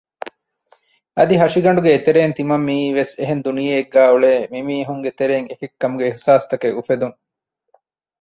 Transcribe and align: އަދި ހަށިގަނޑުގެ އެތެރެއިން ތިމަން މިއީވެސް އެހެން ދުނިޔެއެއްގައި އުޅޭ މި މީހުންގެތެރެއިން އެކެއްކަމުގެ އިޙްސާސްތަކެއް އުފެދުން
އަދި 1.17 1.35
ހަށިގަނޑުގެ 1.41 1.89
އެތެރެއިން 1.93 2.35
ތިމަން 2.37 2.65
މިއީވެސް 2.67 3.13
އެހެން 3.19 3.43
ދުނިޔެއެއްގައި 3.45 4.11
އުޅޭ 4.11 4.31
މި 4.51 4.59
މީހުންގެތެރެއިން 4.67 5.47
އެކެއްކަމުގެ 5.51 6.05
އިޙްސާސްތަކެއް 6.07 6.75
އުފެދުން 6.77 7.15